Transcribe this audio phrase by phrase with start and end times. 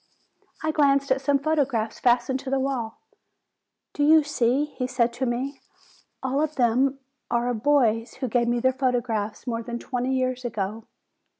[0.63, 2.99] I glanced at some photographs fastened to the wall.
[3.93, 5.61] "Do you see?" he said to me.
[6.23, 6.97] "All of them
[7.29, 7.63] are of 1 62 FEBRUARY
[8.01, 10.87] boys who gave me their photographs more than twenty years ago.